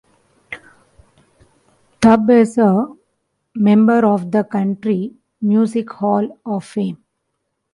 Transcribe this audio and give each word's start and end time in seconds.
Tubb 2.01 2.31
is 2.31 2.57
a 2.57 2.87
member 3.53 4.03
of 4.03 4.31
the 4.31 4.43
Country 4.43 5.13
Music 5.41 5.91
Hall 5.91 6.39
of 6.43 6.65
Fame. 6.65 6.97